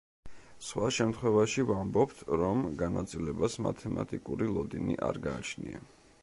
[0.67, 5.85] სხვა შემთხვევაში ვამბობთ, რომ განაწილებას მათემატიკური ლოდინი არ გააჩნია.